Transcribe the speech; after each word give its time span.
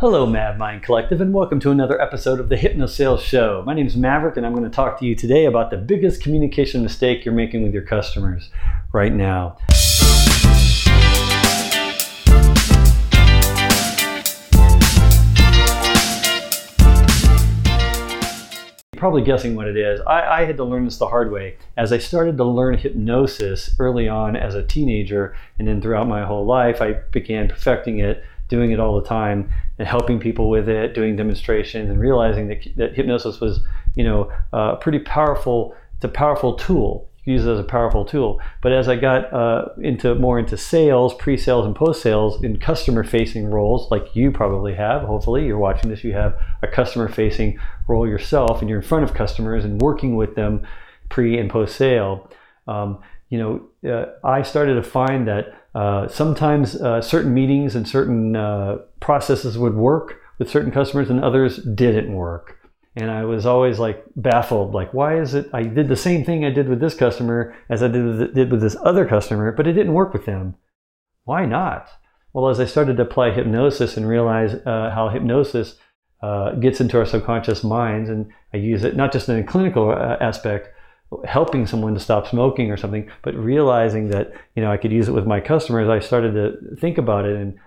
Hello, 0.00 0.24
Mav 0.24 0.56
Mind 0.56 0.82
Collective, 0.82 1.20
and 1.20 1.34
welcome 1.34 1.60
to 1.60 1.70
another 1.70 2.00
episode 2.00 2.40
of 2.40 2.48
the 2.48 2.56
Hypno 2.56 2.86
Sales 2.86 3.22
Show. 3.22 3.62
My 3.66 3.74
name 3.74 3.86
is 3.86 3.98
Maverick, 3.98 4.38
and 4.38 4.46
I'm 4.46 4.54
going 4.54 4.64
to 4.64 4.74
talk 4.74 4.98
to 4.98 5.04
you 5.04 5.14
today 5.14 5.44
about 5.44 5.70
the 5.70 5.76
biggest 5.76 6.22
communication 6.22 6.82
mistake 6.82 7.22
you're 7.22 7.34
making 7.34 7.62
with 7.62 7.74
your 7.74 7.82
customers 7.82 8.48
right 8.94 9.12
now. 9.12 9.58
You're 18.94 19.00
probably 19.00 19.20
guessing 19.20 19.54
what 19.54 19.68
it 19.68 19.76
is. 19.76 20.00
I, 20.06 20.40
I, 20.40 20.44
had 20.46 20.56
to 20.56 20.64
learn 20.64 20.86
this 20.86 20.96
the 20.96 21.08
hard 21.08 21.30
way. 21.30 21.58
As 21.76 21.92
I 21.92 21.98
started 21.98 22.38
to 22.38 22.44
learn 22.44 22.78
hypnosis 22.78 23.76
early 23.78 24.08
on 24.08 24.34
as 24.34 24.54
a 24.54 24.62
teenager, 24.62 25.36
and 25.58 25.68
then 25.68 25.82
throughout 25.82 26.08
my 26.08 26.24
whole 26.24 26.46
life, 26.46 26.80
I 26.80 26.92
began 27.12 27.48
perfecting 27.48 27.98
it 27.98 28.24
doing 28.50 28.72
it 28.72 28.80
all 28.80 29.00
the 29.00 29.08
time 29.08 29.50
and 29.78 29.88
helping 29.88 30.20
people 30.20 30.50
with 30.50 30.68
it, 30.68 30.92
doing 30.94 31.16
demonstrations, 31.16 31.88
and 31.88 31.98
realizing 31.98 32.48
that, 32.48 32.66
that 32.76 32.94
hypnosis 32.94 33.40
was, 33.40 33.60
you 33.94 34.04
know, 34.04 34.30
a 34.52 34.76
pretty 34.76 34.98
powerful. 34.98 35.74
It's 35.96 36.04
a 36.04 36.08
powerful 36.08 36.54
tool. 36.54 37.08
You 37.24 37.34
use 37.34 37.46
it 37.46 37.50
as 37.50 37.60
a 37.60 37.64
powerful 37.64 38.04
tool. 38.04 38.40
But 38.62 38.72
as 38.72 38.88
I 38.88 38.96
got 38.96 39.32
uh, 39.32 39.66
into 39.80 40.14
more 40.14 40.38
into 40.38 40.56
sales, 40.56 41.14
pre-sales, 41.14 41.64
and 41.66 41.76
post-sales 41.76 42.42
in 42.42 42.58
customer-facing 42.58 43.46
roles, 43.50 43.90
like 43.90 44.16
you 44.16 44.32
probably 44.32 44.74
have. 44.74 45.02
Hopefully, 45.02 45.46
you're 45.46 45.58
watching 45.58 45.90
this. 45.90 46.02
You 46.02 46.12
have 46.12 46.38
a 46.62 46.66
customer-facing 46.66 47.58
role 47.88 48.08
yourself, 48.08 48.60
and 48.60 48.68
you're 48.68 48.80
in 48.80 48.86
front 48.86 49.04
of 49.04 49.14
customers 49.14 49.64
and 49.64 49.80
working 49.80 50.16
with 50.16 50.34
them 50.34 50.66
pre 51.08 51.38
and 51.38 51.50
post-sale. 51.50 52.28
Um, 52.66 53.02
you 53.28 53.38
know, 53.38 53.90
uh, 53.90 54.26
I 54.26 54.42
started 54.42 54.74
to 54.74 54.82
find 54.82 55.28
that 55.28 55.59
uh, 55.74 56.08
sometimes 56.08 56.76
uh, 56.76 57.00
certain 57.00 57.32
meetings 57.32 57.76
and 57.76 57.86
certain 57.86 58.34
uh, 58.34 58.78
processes 59.00 59.56
would 59.56 59.74
work 59.74 60.20
with 60.38 60.50
certain 60.50 60.72
customers 60.72 61.10
and 61.10 61.22
others 61.22 61.58
didn't 61.58 62.12
work. 62.12 62.58
And 62.96 63.10
I 63.10 63.24
was 63.24 63.46
always 63.46 63.78
like 63.78 64.04
baffled, 64.16 64.74
like, 64.74 64.92
why 64.92 65.20
is 65.20 65.34
it 65.34 65.48
I 65.52 65.62
did 65.62 65.88
the 65.88 65.96
same 65.96 66.24
thing 66.24 66.44
I 66.44 66.50
did 66.50 66.68
with 66.68 66.80
this 66.80 66.94
customer 66.94 67.54
as 67.68 67.82
I 67.82 67.88
did 67.88 68.04
with, 68.04 68.34
did 68.34 68.50
with 68.50 68.60
this 68.60 68.76
other 68.82 69.06
customer, 69.06 69.52
but 69.52 69.68
it 69.68 69.74
didn't 69.74 69.94
work 69.94 70.12
with 70.12 70.26
them? 70.26 70.56
Why 71.24 71.46
not? 71.46 71.88
Well, 72.32 72.48
as 72.48 72.58
I 72.58 72.64
started 72.64 72.96
to 72.96 73.04
apply 73.04 73.30
hypnosis 73.30 73.96
and 73.96 74.08
realize 74.08 74.54
uh, 74.54 74.90
how 74.92 75.08
hypnosis 75.08 75.76
uh, 76.22 76.52
gets 76.52 76.80
into 76.80 76.98
our 76.98 77.06
subconscious 77.06 77.62
minds, 77.62 78.10
and 78.10 78.30
I 78.52 78.56
use 78.56 78.82
it 78.82 78.96
not 78.96 79.12
just 79.12 79.28
in 79.28 79.36
a 79.36 79.44
clinical 79.44 79.92
aspect, 79.92 80.68
helping 81.26 81.66
someone 81.66 81.94
to 81.94 82.00
stop 82.00 82.26
smoking 82.26 82.70
or 82.70 82.76
something, 82.76 83.10
but 83.22 83.34
realizing 83.34 84.08
that 84.10 84.32
you 84.54 84.62
know 84.62 84.70
I 84.70 84.76
could 84.76 84.92
use 84.92 85.08
it 85.08 85.12
with 85.12 85.26
my 85.26 85.40
customers, 85.40 85.88
I 85.88 85.98
started 85.98 86.34
to 86.34 86.76
think 86.76 86.98
about 86.98 87.24
it 87.24 87.36
and 87.36 87.58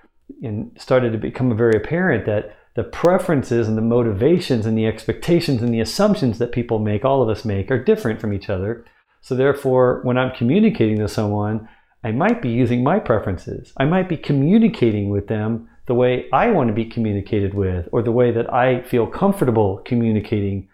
and 0.41 0.71
started 0.79 1.11
to 1.11 1.17
become 1.17 1.55
very 1.55 1.75
apparent 1.75 2.25
that 2.25 2.55
the 2.75 2.83
preferences 2.83 3.67
and 3.67 3.77
the 3.77 3.81
motivations 3.81 4.65
and 4.65 4.77
the 4.77 4.87
expectations 4.87 5.61
and 5.61 5.73
the 5.73 5.79
assumptions 5.79 6.39
that 6.39 6.51
people 6.51 6.79
make, 6.79 7.05
all 7.05 7.21
of 7.21 7.29
us 7.29 7.45
make, 7.45 7.69
are 7.69 7.83
different 7.83 8.19
from 8.19 8.33
each 8.33 8.49
other. 8.49 8.83
So 9.21 9.35
therefore, 9.35 10.01
when 10.03 10.17
I'm 10.17 10.35
communicating 10.35 10.97
to 10.97 11.07
someone, 11.07 11.69
I 12.03 12.11
might 12.11 12.41
be 12.41 12.49
using 12.49 12.83
my 12.83 12.99
preferences. 12.99 13.73
I 13.77 13.85
might 13.85 14.09
be 14.09 14.17
communicating 14.17 15.09
with 15.09 15.27
them 15.27 15.69
the 15.85 15.93
way 15.93 16.25
I 16.33 16.49
want 16.49 16.69
to 16.69 16.73
be 16.73 16.85
communicated 16.85 17.53
with, 17.53 17.87
or 17.91 18.01
the 18.01 18.11
way 18.11 18.31
that 18.31 18.51
I 18.53 18.81
feel 18.81 19.05
comfortable 19.05 19.81
communicating 19.85 20.67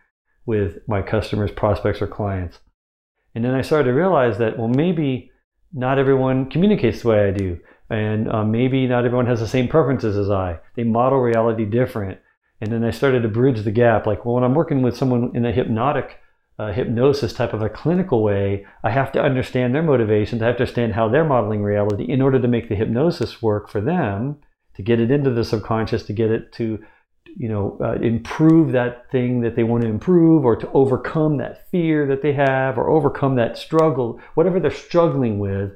with 0.50 0.80
my 0.88 1.03
customers, 1.03 1.52
prospects, 1.52 2.02
or 2.02 2.08
clients. 2.08 2.58
And 3.36 3.45
then 3.45 3.53
I 3.53 3.61
started 3.61 3.89
to 3.89 3.94
realize 3.94 4.39
that, 4.39 4.58
well, 4.58 4.67
maybe 4.67 5.30
not 5.72 6.00
everyone 6.00 6.50
communicates 6.50 7.03
the 7.03 7.09
way 7.09 7.28
I 7.28 7.31
do. 7.31 7.59
And 7.91 8.28
uh, 8.28 8.44
maybe 8.44 8.88
not 8.88 9.06
everyone 9.06 9.28
has 9.28 9.41
the 9.41 9.47
same 9.47 9.67
preferences 9.67 10.17
as 10.17 10.31
I. 10.31 10.59
They 10.75 10.83
model 10.83 11.19
reality 11.19 11.66
different. 11.66 12.17
And 12.61 12.72
then 12.72 12.83
I 12.83 12.89
started 12.89 13.22
to 13.22 13.30
bridge 13.30 13.64
the 13.64 13.72
gap. 13.72 14.08
Like, 14.08 14.25
well, 14.25 14.33
when 14.33 14.44
I'm 14.44 14.56
working 14.56 14.81
with 14.81 14.97
someone 14.97 15.31
in 15.36 15.45
a 15.45 15.52
hypnotic 15.52 16.17
uh, 16.58 16.73
hypnosis 16.73 17.31
type 17.31 17.53
of 17.53 17.61
a 17.61 17.69
clinical 17.69 18.23
way, 18.23 18.66
I 18.84 18.89
have 18.89 19.11
to 19.11 19.22
understand 19.22 19.75
their 19.75 19.84
motivations. 19.84 20.41
I 20.41 20.47
have 20.47 20.57
to 20.57 20.63
understand 20.63 20.94
how 20.94 21.07
they're 21.07 21.23
modeling 21.23 21.62
reality 21.62 22.06
in 22.06 22.23
order 22.23 22.41
to 22.41 22.47
make 22.47 22.69
the 22.69 22.75
hypnosis 22.75 23.40
work 23.40 23.69
for 23.69 23.81
them, 23.81 24.38
to 24.75 24.81
get 24.81 25.00
it 25.00 25.12
into 25.12 25.29
the 25.29 25.46
subconscious, 25.46 26.03
to 26.07 26.13
get 26.13 26.31
it 26.31 26.52
to 26.53 26.79
you 27.38 27.50
know, 27.50 27.78
uh, 27.81 27.94
improve 28.01 28.72
that 28.72 29.09
thing 29.12 29.41
that 29.41 29.56
they 29.56 29.63
want 29.63 29.84
to 29.84 29.90
improve 29.90 30.45
or 30.45 30.56
to 30.56 30.69
overcome 30.72 31.38
that 31.38 31.69
fear 31.69 32.07
that 32.07 32.22
they 32.22 32.34
have 32.34 32.78
or 32.78 32.90
overcome 32.90 33.35
that 33.35 33.57
struggle, 33.57 34.19
whatever 34.35 34.59
they're 34.59 34.72
struggling 34.72 35.40
with, 35.40 35.72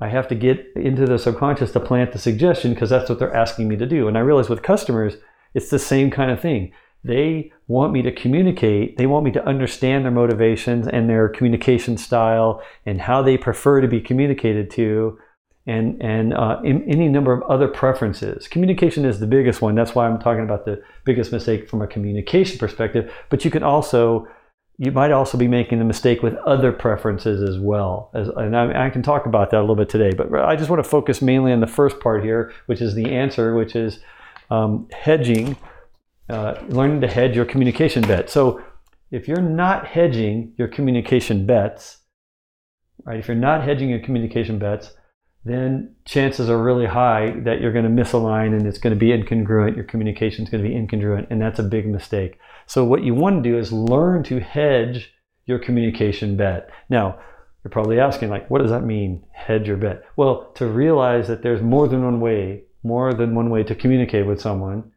I 0.00 0.08
have 0.08 0.26
to 0.28 0.34
get 0.34 0.66
into 0.74 1.06
the 1.06 1.18
subconscious 1.18 1.70
to 1.72 1.80
plant 1.80 2.12
the 2.12 2.18
suggestion 2.18 2.74
because 2.74 2.90
that's 2.90 3.08
what 3.08 3.18
they're 3.18 3.34
asking 3.34 3.68
me 3.68 3.76
to 3.76 3.86
do. 3.86 4.08
And 4.08 4.18
I 4.18 4.20
realize 4.20 4.48
with 4.48 4.62
customers, 4.62 5.14
it's 5.54 5.70
the 5.70 5.78
same 5.78 6.10
kind 6.10 6.30
of 6.30 6.40
thing. 6.40 6.72
They 7.04 7.52
want 7.68 7.92
me 7.92 8.02
to 8.02 8.12
communicate, 8.12 8.96
they 8.96 9.06
want 9.06 9.24
me 9.24 9.32
to 9.32 9.46
understand 9.46 10.04
their 10.04 10.12
motivations 10.12 10.86
and 10.86 11.08
their 11.08 11.28
communication 11.28 11.96
style 11.96 12.62
and 12.86 13.00
how 13.00 13.22
they 13.22 13.36
prefer 13.36 13.80
to 13.80 13.88
be 13.88 14.00
communicated 14.00 14.70
to 14.72 15.18
and 15.66 16.00
and 16.02 16.34
uh, 16.34 16.60
any 16.64 17.08
number 17.08 17.32
of 17.32 17.42
other 17.50 17.68
preferences. 17.68 18.48
Communication 18.48 19.04
is 19.04 19.20
the 19.20 19.26
biggest 19.26 19.62
one. 19.62 19.74
That's 19.74 19.94
why 19.94 20.06
I'm 20.06 20.18
talking 20.18 20.42
about 20.42 20.64
the 20.64 20.82
biggest 21.04 21.32
mistake 21.32 21.68
from 21.68 21.82
a 21.82 21.86
communication 21.86 22.58
perspective. 22.58 23.12
But 23.30 23.44
you 23.44 23.50
can 23.50 23.62
also 23.62 24.26
you 24.78 24.90
might 24.90 25.12
also 25.12 25.38
be 25.38 25.46
making 25.46 25.78
the 25.78 25.84
mistake 25.84 26.22
with 26.22 26.34
other 26.38 26.72
preferences 26.72 27.48
as 27.48 27.58
well. 27.58 28.10
As, 28.14 28.28
and 28.28 28.56
I, 28.56 28.86
I, 28.86 28.90
can 28.90 29.02
talk 29.02 29.26
about 29.26 29.50
that 29.50 29.58
a 29.58 29.60
little 29.60 29.76
bit 29.76 29.88
today. 29.88 30.12
But 30.16 30.34
I 30.34 30.56
just 30.56 30.70
want 30.70 30.82
to 30.82 30.88
focus 30.88 31.22
mainly 31.22 31.52
on 31.52 31.60
the 31.60 31.66
first 31.66 32.00
part 32.00 32.24
here, 32.24 32.52
which 32.66 32.80
is 32.80 32.94
the 32.94 33.12
answer, 33.14 33.54
which 33.54 33.76
is 33.76 34.00
um, 34.50 34.88
hedging, 34.90 35.56
uh, 36.30 36.54
learning 36.68 37.02
to 37.02 37.06
hedge 37.06 37.36
your 37.36 37.44
communication 37.44 38.02
bet. 38.02 38.30
So 38.30 38.62
if 39.12 39.28
you're 39.28 39.42
not 39.42 39.86
hedging 39.86 40.54
your 40.56 40.68
communication 40.68 41.46
bets, 41.46 41.98
right? 43.04 43.18
If 43.18 43.28
you're 43.28 43.36
not 43.36 43.62
hedging 43.62 43.90
your 43.90 44.00
communication 44.00 44.58
bets, 44.58 44.94
then 45.44 45.96
chances 46.04 46.48
are 46.48 46.62
really 46.62 46.86
high 46.86 47.34
that 47.40 47.60
you're 47.60 47.72
going 47.72 47.84
to 47.84 48.02
misalign 48.02 48.56
and 48.56 48.66
it's 48.66 48.78
going 48.78 48.94
to 48.94 48.98
be 48.98 49.08
incongruent. 49.08 49.74
Your 49.74 49.84
communication 49.84 50.44
is 50.44 50.50
going 50.50 50.62
to 50.62 50.68
be 50.68 50.74
incongruent, 50.74 51.26
and 51.30 51.40
that's 51.40 51.58
a 51.58 51.64
big 51.64 51.86
mistake. 51.86 52.38
So, 52.66 52.84
what 52.84 53.02
you 53.02 53.14
want 53.14 53.42
to 53.42 53.50
do 53.50 53.58
is 53.58 53.72
learn 53.72 54.22
to 54.24 54.38
hedge 54.38 55.12
your 55.46 55.58
communication 55.58 56.36
bet. 56.36 56.70
Now, 56.88 57.18
you're 57.64 57.70
probably 57.70 57.98
asking, 57.98 58.30
like, 58.30 58.48
what 58.50 58.62
does 58.62 58.70
that 58.70 58.84
mean, 58.84 59.24
hedge 59.32 59.66
your 59.66 59.76
bet? 59.76 60.04
Well, 60.16 60.52
to 60.54 60.66
realize 60.66 61.26
that 61.28 61.42
there's 61.42 61.62
more 61.62 61.88
than 61.88 62.04
one 62.04 62.20
way, 62.20 62.62
more 62.84 63.12
than 63.12 63.34
one 63.34 63.50
way 63.50 63.64
to 63.64 63.74
communicate 63.74 64.26
with 64.26 64.40
someone, 64.40 64.92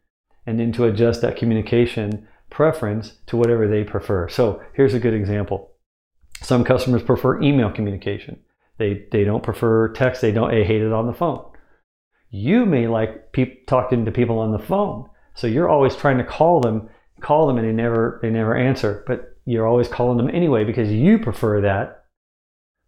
and 0.45 0.59
then 0.59 0.71
to 0.73 0.85
adjust 0.85 1.21
that 1.21 1.37
communication 1.37 2.27
preference 2.51 3.17
to 3.25 3.37
whatever 3.37 3.67
they 3.67 3.83
prefer. 3.83 4.29
So, 4.29 4.61
here's 4.73 4.93
a 4.93 4.99
good 4.99 5.15
example. 5.15 5.71
Some 6.43 6.63
customers 6.63 7.01
prefer 7.01 7.41
email 7.41 7.71
communication 7.71 8.39
they 8.77 9.05
they 9.11 9.23
don't 9.23 9.43
prefer 9.43 9.89
text. 9.89 10.21
They 10.21 10.31
don't 10.31 10.51
they 10.51 10.63
hate 10.63 10.81
it 10.81 10.91
on 10.91 11.07
the 11.07 11.13
phone. 11.13 11.43
You 12.29 12.65
may 12.65 12.87
like 12.87 13.31
pe- 13.31 13.63
talking 13.65 14.05
to 14.05 14.11
people 14.11 14.39
on 14.39 14.51
the 14.51 14.59
phone, 14.59 15.09
so 15.33 15.47
you're 15.47 15.69
always 15.69 15.95
trying 15.95 16.17
to 16.17 16.23
call 16.23 16.59
them, 16.59 16.89
call 17.21 17.47
them, 17.47 17.57
and 17.57 17.67
they 17.67 17.71
never 17.71 18.19
they 18.21 18.29
never 18.29 18.55
answer. 18.55 19.03
But 19.07 19.37
you're 19.45 19.67
always 19.67 19.87
calling 19.87 20.17
them 20.17 20.29
anyway 20.29 20.63
because 20.63 20.91
you 20.91 21.19
prefer 21.19 21.61
that, 21.61 22.05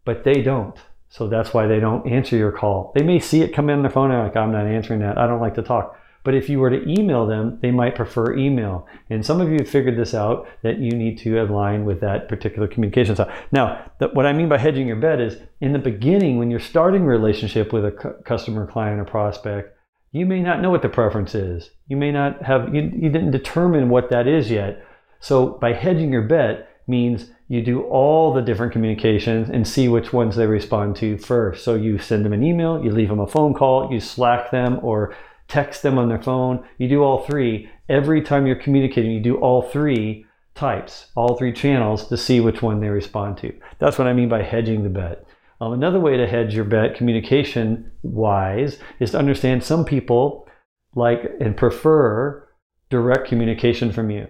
but 0.06 0.24
they 0.24 0.42
don't. 0.42 0.78
So 1.10 1.28
that's 1.28 1.54
why 1.54 1.68
they 1.68 1.80
don't 1.80 2.08
answer 2.08 2.36
your 2.36 2.52
call. 2.52 2.92
They 2.96 3.04
may 3.04 3.20
see 3.20 3.42
it 3.42 3.54
come 3.54 3.70
in 3.70 3.82
their 3.82 3.92
phone 3.92 4.12
and 4.12 4.24
like 4.24 4.36
I'm 4.36 4.52
not 4.52 4.66
answering 4.66 5.00
that. 5.00 5.18
I 5.18 5.28
don't 5.28 5.40
like 5.40 5.56
to 5.56 5.62
talk. 5.62 5.98
But 6.28 6.36
if 6.36 6.50
you 6.50 6.60
were 6.60 6.70
to 6.70 6.86
email 6.90 7.26
them, 7.26 7.58
they 7.62 7.72
might 7.72 7.96
prefer 7.96 8.36
email. 8.36 8.86
And 9.10 9.26
some 9.26 9.40
of 9.40 9.48
you 9.50 9.60
have 9.60 9.70
figured 9.70 9.98
this 9.98 10.14
out 10.14 10.46
that 10.62 10.78
you 10.78 10.92
need 10.92 11.18
to 11.20 11.42
align 11.42 11.86
with 11.86 12.02
that 12.02 12.28
particular 12.28 12.68
communication 12.68 13.16
style. 13.16 13.32
Now, 13.54 13.90
the, 14.02 14.10
what 14.10 14.26
I 14.26 14.34
mean 14.34 14.50
by 14.50 14.58
hedging 14.58 14.88
your 14.88 14.98
bet 14.98 15.22
is 15.22 15.38
in 15.62 15.72
the 15.72 15.80
beginning, 15.80 16.38
when 16.38 16.52
you're 16.52 16.60
starting 16.60 17.04
a 17.04 17.06
relationship 17.06 17.72
with 17.72 17.86
a 17.86 17.92
cu- 17.92 18.22
customer, 18.26 18.68
client, 18.68 19.00
or 19.00 19.06
prospect, 19.06 19.74
you 20.12 20.26
may 20.26 20.42
not 20.42 20.62
know 20.62 20.70
what 20.70 20.82
the 20.82 20.90
preference 20.90 21.34
is. 21.34 21.70
You 21.88 21.96
may 21.96 22.12
not 22.12 22.44
have, 22.44 22.76
you, 22.76 22.92
you 22.94 23.10
didn't 23.10 23.32
determine 23.32 23.88
what 23.88 24.10
that 24.10 24.28
is 24.28 24.52
yet. 24.52 24.86
So 25.22 25.58
by 25.62 25.72
hedging 25.72 26.12
your 26.12 26.24
bet 26.24 26.68
means 26.88 27.32
you 27.48 27.62
do 27.62 27.84
all 27.84 28.34
the 28.34 28.42
different 28.42 28.74
communications 28.74 29.50
and 29.50 29.66
see 29.66 29.88
which 29.88 30.12
ones 30.12 30.36
they 30.36 30.46
respond 30.46 30.98
to 30.98 31.18
first. 31.20 31.64
So 31.64 31.76
you 31.76 31.98
send 32.00 32.26
them 32.26 32.34
an 32.34 32.44
email, 32.44 32.84
you 32.84 32.92
leave 32.92 33.08
them 33.08 33.22
a 33.22 33.28
phone 33.28 33.54
call, 33.54 33.94
you 33.94 34.02
Slack 34.02 34.52
them 34.52 34.82
or 34.84 35.16
text 35.48 35.82
them 35.82 35.98
on 35.98 36.10
their 36.10 36.22
phone. 36.22 36.66
You 36.78 36.88
do 36.88 37.04
all 37.04 37.24
three. 37.26 37.70
Every 37.90 38.22
time 38.22 38.46
you're 38.46 38.56
communicating, 38.56 39.12
you 39.12 39.22
do 39.22 39.38
all 39.38 39.62
three 39.62 40.26
types, 40.56 41.08
all 41.16 41.36
three 41.36 41.54
channels 41.54 42.08
to 42.08 42.18
see 42.18 42.40
which 42.40 42.62
one 42.62 42.80
they 42.80 42.90
respond 42.90 43.38
to. 43.38 43.54
That's 43.80 43.98
what 43.98 44.08
I 44.08 44.14
mean 44.14 44.30
by 44.30 44.44
hedging 44.44 44.84
the 44.84 44.90
bet. 44.90 45.24
Um, 45.60 45.74
another 45.74 46.00
way 46.00 46.18
to 46.18 46.28
hedge 46.28 46.54
your 46.54 46.66
bet, 46.66 46.96
communication 46.96 47.92
wise, 48.04 48.80
is 49.00 49.12
to 49.12 49.20
understand 49.20 49.64
some 49.64 49.86
people 49.86 50.48
like 50.96 51.22
and 51.40 51.56
prefer 51.56 52.48
direct 52.90 53.28
communication 53.28 53.92
from 53.92 54.10
you. 54.10 54.28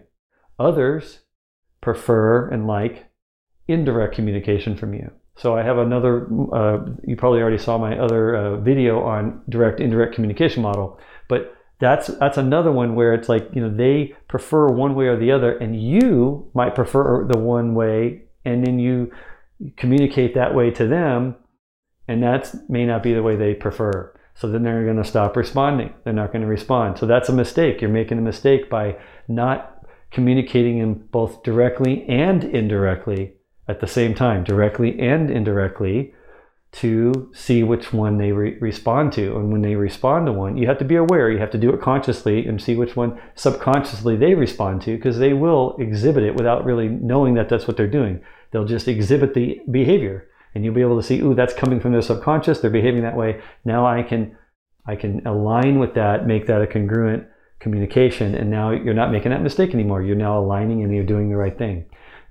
Others 0.59 1.19
prefer 1.81 2.49
and 2.49 2.67
like 2.67 3.05
indirect 3.67 4.15
communication 4.15 4.75
from 4.75 4.93
you. 4.93 5.11
So 5.37 5.55
I 5.55 5.61
have 5.61 5.77
another, 5.77 6.27
uh, 6.51 6.79
you 7.03 7.15
probably 7.15 7.41
already 7.41 7.59
saw 7.59 7.77
my 7.77 7.97
other 7.97 8.35
uh, 8.35 8.57
video 8.57 9.03
on 9.03 9.43
direct 9.49 9.79
indirect 9.79 10.15
communication 10.15 10.63
model, 10.63 10.99
but 11.27 11.55
that's 11.79 12.07
that's 12.07 12.37
another 12.37 12.71
one 12.71 12.95
where 12.95 13.13
it's 13.13 13.29
like 13.29 13.47
you 13.53 13.61
know 13.61 13.69
they 13.69 14.15
prefer 14.27 14.67
one 14.67 14.95
way 14.95 15.05
or 15.05 15.15
the 15.15 15.31
other 15.31 15.55
and 15.57 15.79
you 15.79 16.49
might 16.55 16.73
prefer 16.73 17.27
the 17.27 17.37
one 17.37 17.75
way 17.75 18.23
and 18.45 18.65
then 18.65 18.79
you 18.79 19.11
communicate 19.75 20.33
that 20.33 20.55
way 20.55 20.71
to 20.71 20.87
them 20.87 21.35
and 22.07 22.23
that 22.23 22.51
may 22.67 22.85
not 22.85 23.03
be 23.03 23.13
the 23.13 23.21
way 23.21 23.35
they 23.35 23.53
prefer. 23.53 24.11
So 24.33 24.49
then 24.49 24.63
they're 24.63 24.85
going 24.85 24.97
to 24.97 25.03
stop 25.03 25.35
responding. 25.35 25.93
They're 26.03 26.13
not 26.13 26.31
going 26.31 26.43
to 26.43 26.47
respond. 26.47 26.97
So 26.97 27.05
that's 27.05 27.29
a 27.29 27.33
mistake. 27.33 27.81
You're 27.81 27.89
making 27.89 28.17
a 28.17 28.21
mistake 28.21 28.69
by 28.69 28.97
not 29.27 29.83
communicating 30.11 30.79
them 30.79 31.07
both 31.11 31.43
directly 31.43 32.05
and 32.07 32.43
indirectly 32.43 33.33
at 33.67 33.79
the 33.79 33.87
same 33.87 34.15
time 34.15 34.43
directly 34.43 34.99
and 34.99 35.29
indirectly 35.29 36.13
to 36.71 37.31
see 37.33 37.63
which 37.63 37.91
one 37.93 38.17
they 38.17 38.31
re- 38.31 38.57
respond 38.59 39.11
to. 39.13 39.37
And 39.37 39.51
when 39.51 39.61
they 39.61 39.75
respond 39.75 40.25
to 40.25 40.33
one, 40.33 40.57
you 40.57 40.67
have 40.67 40.77
to 40.79 40.85
be 40.85 40.95
aware, 40.95 41.31
you 41.31 41.39
have 41.39 41.51
to 41.51 41.57
do 41.57 41.73
it 41.73 41.81
consciously 41.81 42.45
and 42.45 42.61
see 42.61 42.75
which 42.75 42.95
one 42.95 43.19
subconsciously 43.35 44.17
they 44.17 44.35
respond 44.35 44.81
to 44.83 44.95
because 44.95 45.17
they 45.17 45.33
will 45.33 45.75
exhibit 45.79 46.23
it 46.23 46.35
without 46.35 46.65
really 46.65 46.87
knowing 46.87 47.33
that 47.35 47.49
that's 47.49 47.67
what 47.67 47.77
they're 47.77 47.87
doing. 47.87 48.21
They'll 48.51 48.65
just 48.65 48.87
exhibit 48.87 49.33
the 49.33 49.59
behavior 49.71 50.27
and 50.53 50.63
you'll 50.63 50.73
be 50.73 50.81
able 50.81 50.99
to 50.99 51.07
see, 51.07 51.19
ooh, 51.19 51.35
that's 51.35 51.53
coming 51.53 51.79
from 51.79 51.93
their 51.93 52.01
subconscious, 52.01 52.59
they're 52.59 52.69
behaving 52.69 53.03
that 53.03 53.17
way. 53.17 53.41
Now 53.63 53.85
I 53.85 54.03
can 54.03 54.37
I 54.87 54.95
can 54.95 55.25
align 55.27 55.79
with 55.79 55.95
that, 55.95 56.25
make 56.25 56.47
that 56.47 56.61
a 56.61 56.67
congruent 56.67 57.27
communication, 57.59 58.35
and 58.35 58.49
now 58.49 58.71
you're 58.71 58.93
not 58.93 59.11
making 59.11 59.31
that 59.31 59.43
mistake 59.43 59.73
anymore. 59.73 60.01
You're 60.01 60.15
now 60.15 60.39
aligning 60.39 60.81
and 60.81 60.95
you're 60.95 61.03
doing 61.03 61.29
the 61.29 61.35
right 61.35 61.57
thing. 61.57 61.85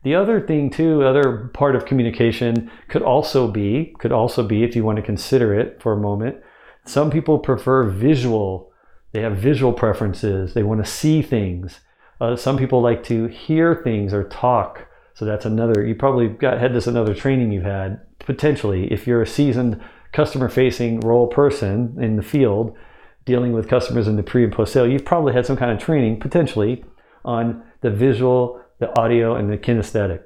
The 0.07 0.15
other 0.15 0.41
thing 0.41 0.71
too, 0.71 1.03
other 1.03 1.51
part 1.53 1.75
of 1.75 1.85
communication 1.85 2.71
could 2.87 3.03
also 3.03 3.49
be, 3.49 3.93
could 3.99 4.13
also 4.13 4.47
be 4.47 4.63
if 4.63 4.77
you 4.77 4.85
want 4.85 4.99
to 4.99 5.03
consider 5.03 5.53
it 5.53 5.83
for 5.83 5.93
a 5.93 5.97
moment, 5.97 6.37
some 6.85 7.11
people 7.11 7.41
prefer 7.41 7.83
visual. 7.83 8.71
They 9.11 9.23
have 9.23 9.37
visual 9.37 9.73
preferences. 9.73 10.55
They 10.55 10.63
want 10.63 10.85
to 10.85 10.89
see 10.89 11.23
things. 11.23 11.81
Uh, 12.21 12.37
some 12.37 12.57
people 12.57 12.81
like 12.81 13.03
to 13.07 13.27
hear 13.27 13.81
things 13.83 14.15
or 14.15 14.23
talk. 14.23 14.87
So 15.15 15.25
that's 15.25 15.45
another, 15.45 15.85
you 15.85 15.97
probably 15.97 16.29
got 16.29 16.61
had 16.61 16.73
this 16.73 16.87
another 16.87 17.13
training 17.13 17.51
you've 17.51 17.65
had, 17.65 18.01
potentially, 18.21 18.87
if 18.93 19.09
you're 19.09 19.23
a 19.23 19.27
seasoned 19.27 19.83
customer 20.13 20.49
facing 20.49 21.01
role 21.01 21.27
person 21.27 21.97
in 22.01 22.15
the 22.15 22.23
field, 22.23 22.77
dealing 23.25 23.53
with 23.53 23.69
customers 23.69 24.07
in 24.07 24.15
the 24.15 24.23
pre 24.23 24.45
and 24.45 24.53
post 24.53 24.73
sale, 24.73 24.87
you've 24.87 25.05
probably 25.05 25.33
had 25.33 25.47
some 25.47 25.57
kind 25.57 25.73
of 25.73 25.81
training, 25.81 26.21
potentially, 26.21 26.85
on 27.25 27.65
the 27.81 27.91
visual 27.91 28.63
the 28.79 28.99
audio 28.99 29.37
and 29.37 29.51
the 29.51 29.59
kinesthetic. 29.59 30.23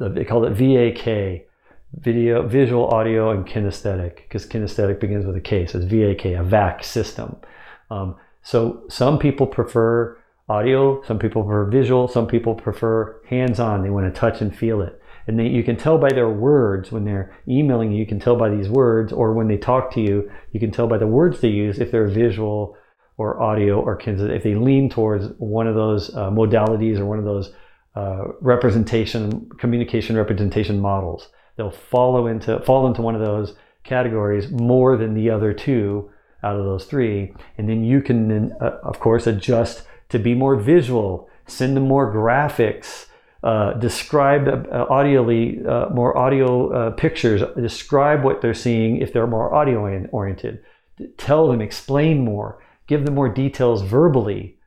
They 0.00 0.24
call 0.24 0.44
it 0.44 0.52
VAK, 0.52 1.46
video, 1.94 2.46
visual, 2.46 2.88
audio, 2.88 3.30
and 3.30 3.46
kinesthetic, 3.46 4.16
because 4.16 4.46
kinesthetic 4.46 4.98
begins 5.00 5.26
with 5.26 5.36
a 5.36 5.40
K, 5.40 5.66
so 5.66 5.78
it's 5.78 5.86
VAK, 5.86 6.24
a 6.26 6.42
VAK 6.42 6.82
system. 6.82 7.36
Um, 7.90 8.16
so 8.42 8.84
some 8.88 9.18
people 9.18 9.46
prefer 9.46 10.18
audio, 10.48 11.02
some 11.04 11.18
people 11.18 11.42
prefer 11.42 11.70
visual, 11.70 12.08
some 12.08 12.26
people 12.26 12.54
prefer 12.54 13.20
hands-on. 13.28 13.82
They 13.82 13.90
want 13.90 14.12
to 14.12 14.20
touch 14.20 14.40
and 14.40 14.54
feel 14.54 14.82
it. 14.82 15.00
And 15.26 15.38
they, 15.38 15.46
you 15.46 15.62
can 15.62 15.76
tell 15.76 15.96
by 15.96 16.10
their 16.10 16.28
words 16.28 16.92
when 16.92 17.04
they're 17.04 17.34
emailing 17.48 17.92
you, 17.92 17.98
you 17.98 18.06
can 18.06 18.20
tell 18.20 18.36
by 18.36 18.50
these 18.50 18.68
words, 18.68 19.12
or 19.12 19.32
when 19.32 19.48
they 19.48 19.56
talk 19.56 19.90
to 19.92 20.00
you, 20.00 20.30
you 20.52 20.60
can 20.60 20.70
tell 20.70 20.86
by 20.86 20.98
the 20.98 21.06
words 21.06 21.40
they 21.40 21.48
use 21.48 21.78
if 21.78 21.90
they're 21.90 22.08
visual 22.08 22.76
or 23.16 23.40
audio 23.40 23.80
or 23.80 23.96
kinesthetic, 23.96 24.36
if 24.36 24.42
they 24.42 24.54
lean 24.54 24.90
towards 24.90 25.28
one 25.38 25.66
of 25.66 25.74
those 25.74 26.14
uh, 26.16 26.30
modalities 26.30 26.98
or 26.98 27.06
one 27.06 27.18
of 27.18 27.24
those 27.24 27.52
uh, 27.94 28.24
representation, 28.40 29.48
communication 29.58 30.16
representation 30.16 30.80
models, 30.80 31.28
they'll 31.56 31.70
follow 31.70 32.26
into 32.26 32.58
fall 32.60 32.86
into 32.86 33.02
one 33.02 33.14
of 33.14 33.20
those 33.20 33.54
categories 33.84 34.50
more 34.50 34.96
than 34.96 35.14
the 35.14 35.30
other 35.30 35.52
two 35.52 36.10
out 36.42 36.56
of 36.56 36.64
those 36.64 36.84
three, 36.84 37.34
and 37.56 37.68
then 37.68 37.84
you 37.84 38.02
can, 38.02 38.52
uh, 38.60 38.78
of 38.82 39.00
course, 39.00 39.26
adjust 39.26 39.84
to 40.10 40.18
be 40.18 40.34
more 40.34 40.56
visual, 40.56 41.28
send 41.46 41.76
them 41.76 41.88
more 41.88 42.12
graphics. 42.12 43.06
Uh, 43.42 43.74
describe 43.74 44.48
uh, 44.72 44.86
uh, 44.86 45.88
more 45.92 46.16
audio 46.16 46.72
uh, 46.72 46.90
pictures 46.92 47.42
describe 47.60 48.24
what 48.24 48.40
they're 48.40 48.54
seeing 48.54 48.96
if 48.96 49.12
they're 49.12 49.26
more 49.26 49.54
audio 49.54 49.80
oriented 50.12 50.64
tell 51.18 51.46
them 51.48 51.60
explain 51.60 52.24
more 52.24 52.58
give 52.86 53.04
them 53.04 53.14
more 53.14 53.28
details 53.28 53.82
verbally 53.82 54.58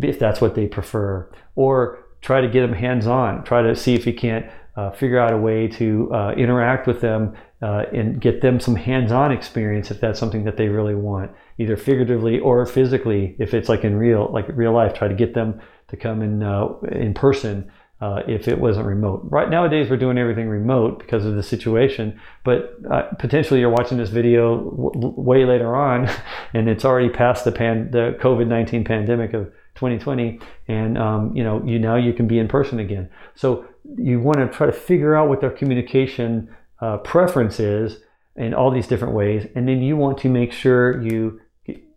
if 0.00 0.18
that's 0.18 0.40
what 0.40 0.54
they 0.54 0.66
prefer, 0.66 1.30
or 1.54 2.04
try 2.20 2.40
to 2.40 2.48
get 2.48 2.62
them 2.62 2.72
hands 2.72 3.06
on. 3.06 3.44
Try 3.44 3.62
to 3.62 3.76
see 3.76 3.94
if 3.94 4.06
you 4.06 4.12
can't 4.12 4.46
uh, 4.76 4.90
figure 4.90 5.18
out 5.18 5.32
a 5.32 5.36
way 5.36 5.68
to 5.68 6.12
uh, 6.12 6.32
interact 6.32 6.86
with 6.86 7.00
them 7.00 7.36
uh, 7.62 7.84
and 7.92 8.20
get 8.20 8.40
them 8.40 8.58
some 8.58 8.74
hands 8.74 9.12
on 9.12 9.30
experience 9.30 9.90
if 9.90 10.00
that's 10.00 10.18
something 10.18 10.44
that 10.44 10.56
they 10.56 10.68
really 10.68 10.96
want, 10.96 11.30
either 11.58 11.76
figuratively 11.76 12.40
or 12.40 12.66
physically. 12.66 13.36
If 13.38 13.54
it's 13.54 13.68
like 13.68 13.84
in 13.84 13.94
real, 13.96 14.30
like 14.32 14.46
real 14.48 14.72
life, 14.72 14.94
try 14.94 15.06
to 15.06 15.14
get 15.14 15.34
them 15.34 15.60
to 15.88 15.96
come 15.96 16.22
in 16.22 16.42
uh, 16.42 16.66
in 16.90 17.14
person 17.14 17.70
uh, 18.04 18.22
if 18.28 18.48
it 18.48 18.60
wasn't 18.60 18.86
remote. 18.86 19.26
Right 19.30 19.48
nowadays, 19.48 19.88
we're 19.88 19.96
doing 19.96 20.18
everything 20.18 20.46
remote 20.46 20.98
because 20.98 21.24
of 21.24 21.36
the 21.36 21.42
situation, 21.42 22.20
but 22.44 22.76
uh, 22.90 23.04
potentially 23.18 23.60
you're 23.60 23.70
watching 23.70 23.96
this 23.96 24.10
video 24.10 24.58
w- 24.58 25.14
way 25.16 25.46
later 25.46 25.74
on, 25.74 26.10
and 26.52 26.68
it's 26.68 26.84
already 26.84 27.08
past 27.08 27.46
the 27.46 27.52
pan- 27.52 27.90
the 27.92 28.14
COVID 28.20 28.46
nineteen 28.46 28.84
pandemic 28.84 29.32
of 29.32 29.46
2020, 29.76 30.38
and 30.68 30.98
um, 30.98 31.34
you 31.34 31.42
know 31.42 31.64
you 31.64 31.78
now 31.78 31.96
you 31.96 32.12
can 32.12 32.26
be 32.26 32.38
in 32.38 32.46
person 32.46 32.78
again. 32.78 33.08
So 33.36 33.64
you 33.96 34.20
want 34.20 34.36
to 34.38 34.48
try 34.48 34.66
to 34.66 34.72
figure 34.72 35.16
out 35.16 35.30
what 35.30 35.40
their 35.40 35.50
communication 35.50 36.54
uh, 36.82 36.98
preference 36.98 37.58
is 37.58 38.00
in 38.36 38.52
all 38.52 38.70
these 38.70 38.86
different 38.86 39.14
ways, 39.14 39.46
and 39.54 39.66
then 39.66 39.80
you 39.80 39.96
want 39.96 40.18
to 40.18 40.28
make 40.28 40.52
sure 40.52 41.00
you 41.00 41.40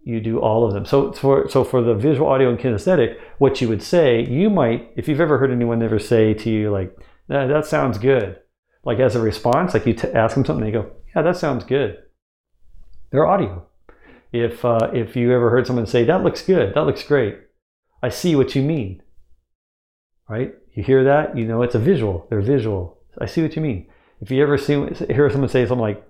you 0.08 0.22
do 0.22 0.40
all 0.40 0.66
of 0.66 0.74
them. 0.74 0.86
So 0.86 1.12
for 1.12 1.50
so 1.50 1.66
for 1.66 1.82
the 1.82 1.94
visual, 1.94 2.30
audio, 2.30 2.50
and 2.50 2.58
kinesthetic, 2.58 3.18
what 3.40 3.60
you 3.60 3.68
would 3.68 3.84
say, 3.84 4.26
you 4.26 4.50
might, 4.50 4.90
if 4.96 5.10
you've 5.10 5.20
ever 5.20 5.38
heard 5.38 5.52
anyone 5.52 5.84
ever 5.84 6.00
say 6.00 6.34
to 6.34 6.50
you 6.50 6.72
like, 6.72 6.98
that, 7.28 7.48
that 7.48 7.66
sounds 7.66 7.98
good, 7.98 8.40
like 8.86 9.00
as 9.00 9.16
a 9.16 9.22
response, 9.22 9.74
like 9.74 9.86
you 9.86 9.94
t- 9.94 10.08
ask 10.14 10.34
them 10.34 10.46
something, 10.46 10.64
they 10.64 10.72
go, 10.72 10.90
yeah, 11.14 11.24
that 11.24 11.36
sounds 11.36 11.66
good. 11.66 11.98
They're 13.12 13.28
audio. 13.28 13.68
If 14.32 14.64
uh, 14.64 14.92
if 14.94 15.18
you 15.18 15.34
ever 15.34 15.50
heard 15.50 15.68
someone 15.68 15.86
say, 15.86 16.06
that 16.06 16.24
looks 16.24 16.42
good, 16.42 16.74
that 16.74 16.86
looks 16.86 17.04
great, 17.04 17.40
I 18.02 18.08
see 18.08 18.38
what 18.38 18.56
you 18.56 18.62
mean. 18.62 19.04
Right? 20.30 20.54
You 20.74 20.84
hear 20.84 21.04
that, 21.04 21.38
you 21.38 21.46
know 21.46 21.64
it's 21.64 21.76
a 21.76 21.80
visual. 21.80 22.28
They're 22.30 22.40
visual. 22.40 22.98
I 23.20 23.26
see 23.26 23.42
what 23.42 23.58
you 23.58 23.62
mean. 23.62 23.88
If 24.22 24.32
you 24.32 24.42
ever 24.42 24.58
see 24.58 24.74
hear 25.10 25.30
someone 25.30 25.50
say 25.50 25.66
something 25.66 25.82
like, 25.82 26.02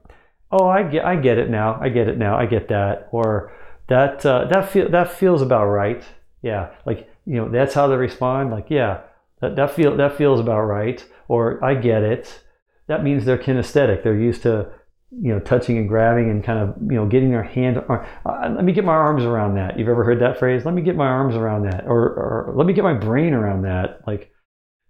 "Oh, 0.51 0.67
I 0.67 0.83
get, 0.83 1.03
I 1.03 1.15
get 1.15 1.37
it 1.39 1.49
now. 1.49 1.79
I 1.81 1.89
get 1.89 2.07
it 2.07 2.17
now. 2.17 2.37
I 2.37 2.45
get 2.45 2.67
that," 2.69 3.09
or 3.11 3.51
that 3.87 4.25
uh, 4.25 4.45
that 4.45 4.69
feel 4.69 4.89
that 4.89 5.11
feels 5.11 5.41
about 5.41 5.65
right. 5.65 6.03
Yeah, 6.41 6.71
like 6.85 7.09
you 7.25 7.35
know 7.35 7.49
that's 7.49 7.73
how 7.73 7.87
they 7.87 7.95
respond. 7.95 8.51
Like 8.51 8.69
yeah, 8.69 9.01
that 9.41 9.55
that 9.55 9.71
feel 9.71 9.95
that 9.97 10.17
feels 10.17 10.39
about 10.39 10.61
right. 10.61 11.03
Or 11.27 11.63
I 11.63 11.75
get 11.75 12.03
it. 12.03 12.43
That 12.87 13.03
means 13.03 13.25
they're 13.25 13.37
kinesthetic. 13.37 14.03
They're 14.03 14.17
used 14.17 14.43
to 14.43 14.69
you 15.11 15.33
know 15.33 15.39
touching 15.39 15.77
and 15.77 15.87
grabbing 15.87 16.29
and 16.29 16.43
kind 16.43 16.59
of 16.59 16.75
you 16.81 16.97
know 16.97 17.05
getting 17.05 17.31
their 17.31 17.43
hand. 17.43 17.77
Or, 17.77 18.05
uh, 18.25 18.49
let 18.53 18.63
me 18.63 18.73
get 18.73 18.85
my 18.85 18.93
arms 18.93 19.23
around 19.23 19.55
that. 19.55 19.79
You've 19.79 19.89
ever 19.89 20.03
heard 20.03 20.21
that 20.21 20.37
phrase? 20.37 20.65
Let 20.65 20.73
me 20.73 20.81
get 20.81 20.95
my 20.95 21.07
arms 21.07 21.35
around 21.35 21.63
that, 21.63 21.85
or 21.85 21.99
or 21.99 22.53
let 22.55 22.67
me 22.67 22.73
get 22.73 22.83
my 22.83 22.93
brain 22.93 23.33
around 23.33 23.63
that. 23.63 24.01
Like 24.05 24.31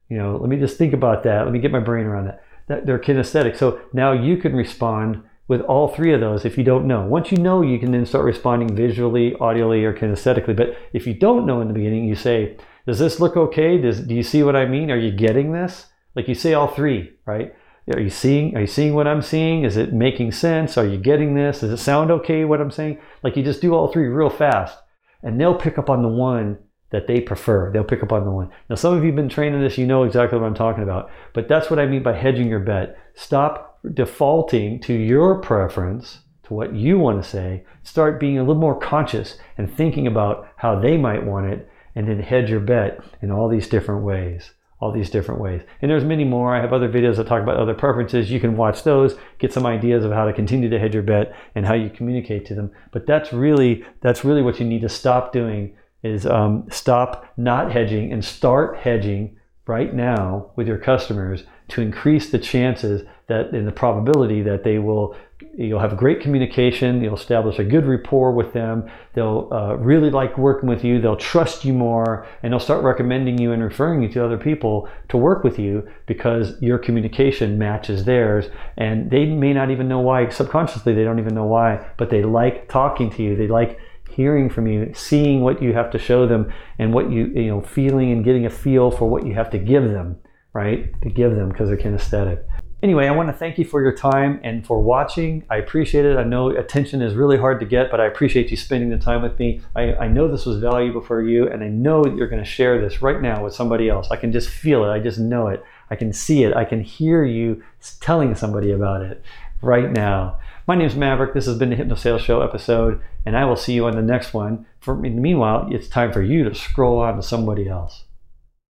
you 0.09 0.17
know, 0.17 0.37
let 0.37 0.49
me 0.49 0.57
just 0.57 0.77
think 0.77 0.93
about 0.93 1.23
that. 1.23 1.43
Let 1.43 1.51
me 1.51 1.59
get 1.59 1.71
my 1.71 1.79
brain 1.79 2.05
around 2.05 2.25
that. 2.25 2.43
That 2.67 2.85
they're 2.85 2.99
kinesthetic. 2.99 3.57
So 3.57 3.79
now 3.93 4.11
you 4.11 4.37
can 4.37 4.55
respond 4.55 5.23
with 5.47 5.61
all 5.61 5.87
three 5.87 6.13
of 6.13 6.19
those 6.19 6.45
if 6.45 6.57
you 6.57 6.63
don't 6.63 6.87
know. 6.87 7.05
Once 7.05 7.31
you 7.31 7.37
know, 7.37 7.61
you 7.61 7.79
can 7.79 7.91
then 7.91 8.05
start 8.05 8.25
responding 8.25 8.75
visually, 8.75 9.31
audially, 9.39 9.83
or 9.83 9.93
kinesthetically. 9.93 10.55
But 10.55 10.77
if 10.93 11.07
you 11.07 11.13
don't 11.13 11.45
know 11.45 11.61
in 11.61 11.67
the 11.67 11.73
beginning, 11.73 12.05
you 12.05 12.15
say, 12.15 12.57
Does 12.85 12.99
this 12.99 13.19
look 13.19 13.37
okay? 13.37 13.77
Does, 13.77 14.01
do 14.01 14.15
you 14.15 14.23
see 14.23 14.43
what 14.43 14.55
I 14.55 14.65
mean? 14.65 14.91
Are 14.91 14.97
you 14.97 15.11
getting 15.11 15.51
this? 15.51 15.87
Like 16.15 16.27
you 16.27 16.35
say 16.35 16.53
all 16.53 16.67
three, 16.67 17.13
right? 17.25 17.53
Are 17.93 18.01
you 18.01 18.09
seeing? 18.09 18.55
Are 18.57 18.61
you 18.61 18.67
seeing 18.67 18.93
what 18.93 19.07
I'm 19.07 19.21
seeing? 19.21 19.63
Is 19.63 19.77
it 19.77 19.93
making 19.93 20.33
sense? 20.33 20.77
Are 20.77 20.85
you 20.85 20.97
getting 20.97 21.35
this? 21.35 21.61
Does 21.61 21.71
it 21.71 21.77
sound 21.77 22.11
okay 22.11 22.43
what 22.43 22.59
I'm 22.59 22.71
saying? 22.71 22.99
Like 23.23 23.37
you 23.37 23.43
just 23.43 23.61
do 23.61 23.73
all 23.73 23.87
three 23.87 24.07
real 24.07 24.29
fast, 24.29 24.77
and 25.23 25.39
they'll 25.39 25.57
pick 25.57 25.77
up 25.77 25.89
on 25.89 26.01
the 26.01 26.09
one 26.09 26.57
that 26.89 27.07
they 27.07 27.19
prefer. 27.19 27.71
They'll 27.71 27.83
pick 27.83 28.03
up 28.03 28.11
on 28.11 28.23
the 28.23 28.31
one. 28.31 28.49
Now, 28.69 28.75
some 28.75 28.93
of 28.93 29.03
you 29.03 29.07
have 29.07 29.15
been 29.15 29.29
training 29.29 29.61
this, 29.61 29.77
you 29.77 29.85
know 29.85 30.03
exactly 30.03 30.39
what 30.39 30.47
I'm 30.47 30.55
talking 30.55 30.83
about. 30.83 31.09
But 31.33 31.47
that's 31.47 31.69
what 31.69 31.79
I 31.79 31.85
mean 31.85 32.03
by 32.03 32.13
hedging 32.13 32.47
your 32.47 32.61
bet. 32.61 32.97
Stop 33.13 33.66
defaulting 33.93 34.79
to 34.81 34.93
your 34.93 35.39
preference, 35.41 36.19
to 36.43 36.53
what 36.53 36.73
you 36.73 36.97
want 36.97 37.21
to 37.21 37.29
say, 37.29 37.65
start 37.83 38.19
being 38.19 38.37
a 38.37 38.41
little 38.41 38.61
more 38.61 38.79
conscious 38.79 39.37
and 39.57 39.73
thinking 39.73 40.07
about 40.07 40.47
how 40.57 40.79
they 40.79 40.97
might 40.97 41.25
want 41.25 41.47
it, 41.47 41.69
and 41.95 42.07
then 42.07 42.19
hedge 42.19 42.49
your 42.49 42.59
bet 42.59 42.99
in 43.21 43.31
all 43.31 43.49
these 43.49 43.67
different 43.67 44.03
ways. 44.03 44.51
All 44.79 44.91
these 44.91 45.09
different 45.09 45.41
ways. 45.41 45.63
And 45.81 45.89
there's 45.89 46.03
many 46.03 46.23
more. 46.23 46.55
I 46.55 46.61
have 46.61 46.71
other 46.71 46.87
videos 46.87 47.15
that 47.15 47.25
talk 47.25 47.41
about 47.41 47.57
other 47.57 47.73
preferences. 47.73 48.29
You 48.29 48.39
can 48.39 48.55
watch 48.55 48.83
those, 48.83 49.15
get 49.39 49.51
some 49.51 49.65
ideas 49.65 50.05
of 50.05 50.11
how 50.11 50.25
to 50.25 50.33
continue 50.33 50.69
to 50.69 50.77
hedge 50.77 50.93
your 50.93 51.01
bet 51.01 51.35
and 51.55 51.65
how 51.65 51.73
you 51.73 51.89
communicate 51.89 52.45
to 52.45 52.53
them. 52.53 52.71
But 52.91 53.07
that's 53.07 53.33
really 53.33 53.83
that's 54.01 54.23
really 54.23 54.43
what 54.43 54.59
you 54.59 54.67
need 54.67 54.81
to 54.81 54.89
stop 54.89 55.33
doing 55.33 55.75
is 56.03 56.27
um, 56.27 56.67
stop 56.69 57.25
not 57.37 57.71
hedging 57.71 58.13
and 58.13 58.23
start 58.23 58.77
hedging 58.77 59.36
right 59.67 59.93
now 59.93 60.51
with 60.55 60.67
your 60.67 60.77
customers 60.77 61.43
to 61.69 61.81
increase 61.81 62.29
the 62.29 62.39
chances 62.39 63.05
that 63.27 63.53
in 63.53 63.65
the 63.65 63.71
probability 63.71 64.41
that 64.41 64.63
they 64.63 64.79
will 64.79 65.15
you'll 65.57 65.79
have 65.79 65.97
great 65.97 66.21
communication. 66.21 67.01
You'll 67.01 67.15
establish 67.15 67.59
a 67.59 67.63
good 67.63 67.85
rapport 67.85 68.31
with 68.31 68.53
them. 68.53 68.89
They'll 69.13 69.49
uh, 69.51 69.75
really 69.75 70.09
like 70.09 70.37
working 70.37 70.69
with 70.69 70.83
you. 70.83 71.01
They'll 71.01 71.15
trust 71.15 71.65
you 71.65 71.73
more, 71.73 72.27
and 72.43 72.53
they'll 72.53 72.59
start 72.59 72.83
recommending 72.83 73.39
you 73.39 73.51
and 73.51 73.63
referring 73.63 74.01
you 74.03 74.09
to 74.09 74.23
other 74.23 74.37
people 74.37 74.87
to 75.09 75.17
work 75.17 75.43
with 75.43 75.57
you 75.59 75.87
because 76.05 76.61
your 76.61 76.77
communication 76.77 77.57
matches 77.57 78.05
theirs. 78.05 78.45
And 78.77 79.09
they 79.09 79.25
may 79.25 79.53
not 79.53 79.71
even 79.71 79.87
know 79.87 79.99
why. 79.99 80.29
Subconsciously, 80.29 80.93
they 80.93 81.03
don't 81.03 81.19
even 81.19 81.35
know 81.35 81.45
why, 81.45 81.85
but 81.97 82.09
they 82.09 82.23
like 82.23 82.69
talking 82.69 83.09
to 83.11 83.23
you. 83.23 83.35
They 83.35 83.47
like 83.47 83.79
hearing 84.17 84.49
from 84.49 84.67
you, 84.67 84.91
seeing 84.93 85.41
what 85.41 85.61
you 85.61 85.71
have 85.73 85.91
to 85.91 85.99
show 85.99 86.27
them, 86.27 86.51
and 86.79 86.93
what 86.93 87.09
you 87.09 87.27
you 87.27 87.47
know, 87.47 87.61
feeling 87.61 88.11
and 88.11 88.25
getting 88.25 88.45
a 88.45 88.49
feel 88.49 88.91
for 88.91 89.07
what 89.09 89.25
you 89.25 89.33
have 89.35 89.49
to 89.51 89.59
give 89.59 89.83
them. 89.83 90.17
Right? 90.53 90.99
To 91.03 91.09
give 91.09 91.35
them 91.35 91.49
because 91.49 91.69
they're 91.69 91.77
kinesthetic. 91.77 92.43
Anyway, 92.83 93.07
I 93.07 93.11
want 93.11 93.27
to 93.29 93.33
thank 93.33 93.57
you 93.57 93.65
for 93.65 93.81
your 93.81 93.91
time 93.91 94.39
and 94.43 94.65
for 94.65 94.79
watching. 94.79 95.43
I 95.49 95.57
appreciate 95.57 96.05
it. 96.05 96.15
I 96.15 96.23
know 96.23 96.49
attention 96.49 97.01
is 97.01 97.15
really 97.15 97.37
hard 97.37 97.59
to 97.59 97.65
get, 97.65 97.89
but 97.89 97.99
I 97.99 98.05
appreciate 98.05 98.51
you 98.51 98.57
spending 98.57 98.91
the 98.91 98.99
time 98.99 99.23
with 99.23 99.39
me. 99.39 99.61
I, 99.75 99.95
I 99.95 100.07
know 100.07 100.27
this 100.27 100.45
was 100.45 100.59
valuable 100.59 101.01
for 101.01 101.23
you, 101.23 101.47
and 101.47 101.63
I 101.63 101.69
know 101.69 102.03
that 102.03 102.15
you're 102.15 102.27
going 102.27 102.43
to 102.43 102.49
share 102.49 102.79
this 102.79 103.01
right 103.01 103.19
now 103.19 103.43
with 103.43 103.55
somebody 103.55 103.89
else. 103.89 104.09
I 104.11 104.15
can 104.15 104.31
just 104.31 104.49
feel 104.49 104.83
it. 104.83 104.89
I 104.89 104.99
just 104.99 105.17
know 105.17 105.47
it. 105.47 105.63
I 105.89 105.95
can 105.95 106.13
see 106.13 106.43
it. 106.43 106.55
I 106.55 106.65
can 106.65 106.81
hear 106.81 107.23
you 107.23 107.63
telling 107.99 108.35
somebody 108.35 108.71
about 108.71 109.01
it 109.01 109.23
right 109.61 109.91
now. 109.91 110.37
My 110.67 110.75
name 110.75 110.87
is 110.87 110.97
Maverick. 110.97 111.33
This 111.33 111.45
has 111.45 111.57
been 111.57 111.69
the 111.69 111.77
Hypno 111.77 111.95
Sales 111.95 112.21
Show 112.21 112.41
episode, 112.41 113.01
and 113.25 113.37
I 113.37 113.45
will 113.45 113.55
see 113.55 113.71
you 113.71 113.85
on 113.85 113.95
the 113.95 114.01
next 114.01 114.33
one. 114.33 114.65
For, 114.81 114.97
meanwhile, 114.97 115.69
it's 115.71 115.87
time 115.87 116.11
for 116.11 116.21
you 116.21 116.43
to 116.43 116.53
scroll 116.53 116.99
on 116.99 117.15
to 117.15 117.23
somebody 117.23 117.69
else. 117.69 118.03